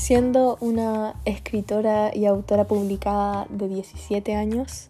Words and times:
Siendo 0.00 0.56
una 0.60 1.20
escritora 1.26 2.10
y 2.16 2.24
autora 2.24 2.64
publicada 2.64 3.46
de 3.50 3.68
17 3.68 4.34
años, 4.34 4.88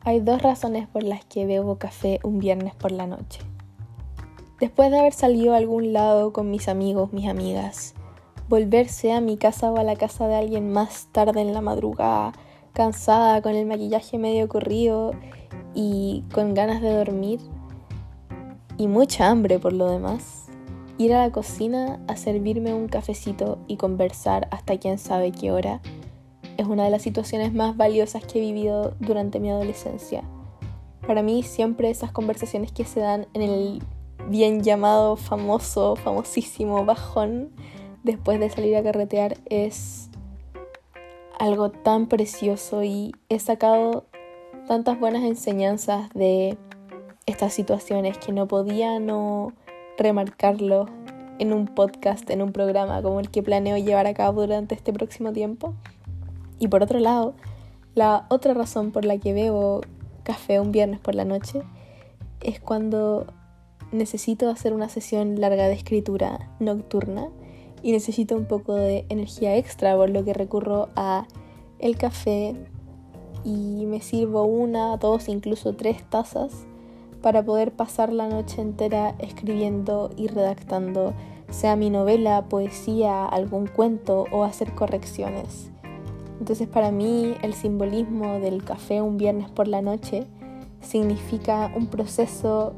hay 0.00 0.18
dos 0.18 0.42
razones 0.42 0.88
por 0.88 1.04
las 1.04 1.24
que 1.24 1.46
bebo 1.46 1.78
café 1.78 2.18
un 2.24 2.40
viernes 2.40 2.74
por 2.74 2.90
la 2.90 3.06
noche. 3.06 3.42
Después 4.58 4.90
de 4.90 4.98
haber 4.98 5.12
salido 5.12 5.54
a 5.54 5.58
algún 5.58 5.92
lado 5.92 6.32
con 6.32 6.50
mis 6.50 6.68
amigos, 6.68 7.12
mis 7.12 7.28
amigas, 7.28 7.94
volverse 8.48 9.12
a 9.12 9.20
mi 9.20 9.36
casa 9.36 9.70
o 9.70 9.76
a 9.76 9.84
la 9.84 9.94
casa 9.94 10.26
de 10.26 10.34
alguien 10.34 10.72
más 10.72 11.06
tarde 11.12 11.40
en 11.40 11.54
la 11.54 11.60
madrugada, 11.60 12.32
cansada, 12.72 13.42
con 13.42 13.54
el 13.54 13.66
maquillaje 13.66 14.18
medio 14.18 14.48
corrido 14.48 15.12
y 15.76 16.24
con 16.34 16.54
ganas 16.54 16.82
de 16.82 16.92
dormir 16.92 17.38
y 18.76 18.88
mucha 18.88 19.28
hambre 19.28 19.60
por 19.60 19.72
lo 19.72 19.88
demás, 19.88 20.49
ir 21.00 21.14
a 21.14 21.24
la 21.24 21.32
cocina 21.32 21.98
a 22.08 22.16
servirme 22.16 22.74
un 22.74 22.86
cafecito 22.86 23.58
y 23.66 23.78
conversar 23.78 24.48
hasta 24.50 24.76
quién 24.76 24.98
sabe 24.98 25.32
qué 25.32 25.50
hora 25.50 25.80
es 26.58 26.66
una 26.66 26.84
de 26.84 26.90
las 26.90 27.00
situaciones 27.00 27.54
más 27.54 27.74
valiosas 27.74 28.22
que 28.26 28.38
he 28.38 28.42
vivido 28.42 28.94
durante 29.00 29.40
mi 29.40 29.48
adolescencia. 29.48 30.22
Para 31.06 31.22
mí 31.22 31.42
siempre 31.42 31.88
esas 31.88 32.12
conversaciones 32.12 32.70
que 32.70 32.84
se 32.84 33.00
dan 33.00 33.26
en 33.32 33.40
el 33.40 33.82
bien 34.28 34.62
llamado 34.62 35.16
famoso, 35.16 35.96
famosísimo 35.96 36.84
bajón 36.84 37.48
después 38.02 38.38
de 38.38 38.50
salir 38.50 38.76
a 38.76 38.82
carretear 38.82 39.38
es 39.46 40.10
algo 41.38 41.70
tan 41.70 42.08
precioso 42.08 42.82
y 42.82 43.12
he 43.30 43.38
sacado 43.38 44.04
tantas 44.68 45.00
buenas 45.00 45.24
enseñanzas 45.24 46.10
de 46.12 46.58
estas 47.24 47.54
situaciones 47.54 48.18
que 48.18 48.32
no 48.32 48.46
podía 48.46 49.00
no 49.00 49.54
remarcarlo 50.00 50.86
en 51.38 51.52
un 51.52 51.66
podcast, 51.66 52.28
en 52.30 52.42
un 52.42 52.52
programa 52.52 53.00
como 53.02 53.20
el 53.20 53.30
que 53.30 53.42
planeo 53.42 53.76
llevar 53.78 54.06
a 54.06 54.14
cabo 54.14 54.42
durante 54.42 54.74
este 54.74 54.92
próximo 54.92 55.32
tiempo. 55.32 55.74
Y 56.58 56.68
por 56.68 56.82
otro 56.82 56.98
lado, 56.98 57.34
la 57.94 58.26
otra 58.28 58.54
razón 58.54 58.92
por 58.92 59.04
la 59.04 59.18
que 59.18 59.32
bebo 59.32 59.80
café 60.22 60.60
un 60.60 60.72
viernes 60.72 61.00
por 61.00 61.14
la 61.14 61.24
noche 61.24 61.62
es 62.40 62.60
cuando 62.60 63.26
necesito 63.92 64.48
hacer 64.50 64.72
una 64.72 64.88
sesión 64.88 65.40
larga 65.40 65.66
de 65.66 65.74
escritura 65.74 66.50
nocturna 66.60 67.28
y 67.82 67.92
necesito 67.92 68.36
un 68.36 68.44
poco 68.44 68.74
de 68.74 69.06
energía 69.08 69.56
extra, 69.56 69.96
por 69.96 70.10
lo 70.10 70.24
que 70.24 70.34
recurro 70.34 70.88
a 70.96 71.26
el 71.78 71.96
café 71.96 72.54
y 73.44 73.86
me 73.86 74.00
sirvo 74.00 74.44
una, 74.44 74.96
dos, 74.98 75.28
incluso 75.28 75.74
tres 75.74 76.04
tazas 76.08 76.66
para 77.22 77.44
poder 77.44 77.72
pasar 77.72 78.12
la 78.12 78.28
noche 78.28 78.62
entera 78.62 79.14
escribiendo 79.18 80.10
y 80.16 80.28
redactando, 80.28 81.14
sea 81.50 81.76
mi 81.76 81.90
novela, 81.90 82.46
poesía, 82.48 83.26
algún 83.26 83.66
cuento 83.66 84.24
o 84.32 84.44
hacer 84.44 84.74
correcciones. 84.74 85.70
Entonces 86.38 86.68
para 86.68 86.90
mí 86.90 87.34
el 87.42 87.52
simbolismo 87.52 88.40
del 88.40 88.64
café 88.64 89.02
un 89.02 89.18
viernes 89.18 89.50
por 89.50 89.68
la 89.68 89.82
noche 89.82 90.26
significa 90.80 91.70
un 91.76 91.86
proceso 91.86 92.72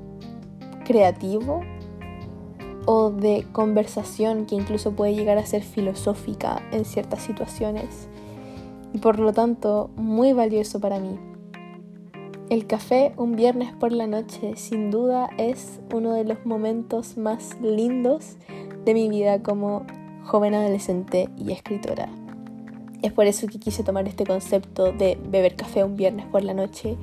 creativo 0.84 1.60
o 2.86 3.10
de 3.10 3.46
conversación 3.52 4.46
que 4.46 4.56
incluso 4.56 4.92
puede 4.92 5.14
llegar 5.14 5.38
a 5.38 5.46
ser 5.46 5.62
filosófica 5.62 6.62
en 6.72 6.84
ciertas 6.84 7.22
situaciones 7.22 8.08
y 8.92 8.98
por 8.98 9.20
lo 9.20 9.32
tanto 9.32 9.90
muy 9.96 10.32
valioso 10.32 10.80
para 10.80 10.98
mí. 10.98 11.16
El 12.52 12.66
café 12.66 13.14
un 13.16 13.34
viernes 13.34 13.72
por 13.72 13.92
la 13.92 14.06
noche 14.06 14.56
sin 14.56 14.90
duda 14.90 15.30
es 15.38 15.80
uno 15.90 16.12
de 16.12 16.24
los 16.24 16.44
momentos 16.44 17.16
más 17.16 17.58
lindos 17.62 18.36
de 18.84 18.92
mi 18.92 19.08
vida 19.08 19.42
como 19.42 19.86
joven 20.24 20.52
adolescente 20.52 21.30
y 21.38 21.52
escritora. 21.52 22.10
Es 23.00 23.10
por 23.10 23.24
eso 23.24 23.46
que 23.46 23.58
quise 23.58 23.84
tomar 23.84 24.06
este 24.06 24.26
concepto 24.26 24.92
de 24.92 25.18
beber 25.30 25.56
café 25.56 25.82
un 25.82 25.96
viernes 25.96 26.26
por 26.26 26.44
la 26.44 26.52
noche 26.52 26.98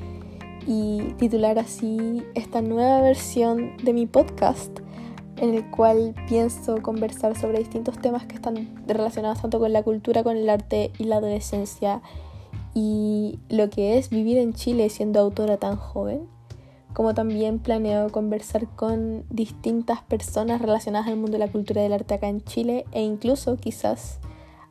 y 0.68 1.16
titular 1.18 1.58
así 1.58 2.24
esta 2.36 2.62
nueva 2.62 3.02
versión 3.02 3.76
de 3.78 3.94
mi 3.94 4.06
podcast 4.06 4.82
en 5.38 5.56
el 5.56 5.68
cual 5.72 6.14
pienso 6.28 6.80
conversar 6.84 7.36
sobre 7.36 7.58
distintos 7.58 7.98
temas 7.98 8.28
que 8.28 8.36
están 8.36 8.70
relacionados 8.86 9.42
tanto 9.42 9.58
con 9.58 9.74
la 9.74 9.82
cultura, 9.82 10.22
con 10.22 10.38
el 10.38 10.48
arte 10.48 10.92
y 11.00 11.06
la 11.06 11.16
adolescencia 11.16 12.04
y 12.74 13.40
lo 13.50 13.70
que 13.70 13.98
es 13.98 14.10
vivir 14.10 14.38
en 14.38 14.54
Chile 14.54 14.90
siendo 14.90 15.20
autora 15.20 15.58
tan 15.58 15.76
joven, 15.76 16.28
como 16.94 17.14
también 17.14 17.60
planeo 17.60 18.12
conversar 18.12 18.68
con 18.76 19.26
distintas 19.30 20.02
personas 20.04 20.62
relacionadas 20.62 21.08
al 21.08 21.18
mundo 21.18 21.34
de 21.34 21.46
la 21.46 21.52
cultura 21.52 21.82
del 21.82 21.94
arte 21.94 22.16
acá 22.16 22.28
en 22.28 22.42
Chile 22.42 22.86
e 22.92 23.02
incluso 23.02 23.58
quizás 23.58 24.20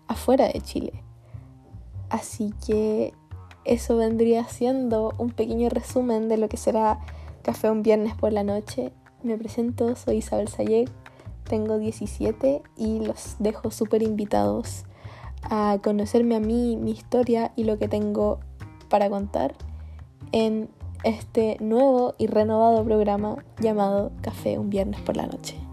afuera 0.09 0.49
de 0.49 0.61
Chile. 0.61 1.03
Así 2.11 2.53
que 2.67 3.13
eso 3.65 3.97
vendría 3.97 4.45
siendo 4.49 5.13
un 5.19 5.31
pequeño 5.31 5.69
resumen 5.69 6.29
de 6.29 6.39
lo 6.39 6.49
que 6.49 6.57
será 6.57 6.99
Café 7.43 7.71
un 7.71 7.83
viernes 7.83 8.15
por 8.15 8.33
la 8.33 8.43
noche. 8.43 8.93
Me 9.23 9.39
presento, 9.39 9.95
soy 9.97 10.17
Isabel 10.17 10.49
Sayek, 10.49 10.91
tengo 11.45 11.79
17 11.79 12.63
y 12.77 13.01
los 13.01 13.37
dejo 13.39 13.71
súper 13.71 14.03
invitados 14.03 14.85
a 15.43 15.79
conocerme 15.83 16.37
a 16.37 16.41
mí, 16.41 16.77
mi 16.77 16.93
historia 16.93 17.53
y 17.57 17.65
lo 17.65 17.79
que 17.79 17.89
tengo 17.89 18.41
para 18.89 19.11
contar 19.11 19.55
en 20.33 20.69
este 21.05 21.57
nuevo 21.61 22.15
y 22.19 22.27
renovado 22.27 22.85
programa 22.85 23.37
llamado 23.61 24.13
Café 24.21 24.59
un 24.59 24.71
viernes 24.71 25.01
por 25.01 25.17
la 25.17 25.27
noche. 25.27 25.68